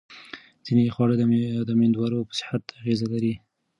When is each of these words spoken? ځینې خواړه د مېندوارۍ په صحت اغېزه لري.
ځینې 0.65 0.93
خواړه 0.93 1.15
د 1.69 1.71
مېندوارۍ 1.79 2.19
په 2.29 2.33
صحت 2.39 2.63
اغېزه 2.79 3.05
لري. 3.13 3.33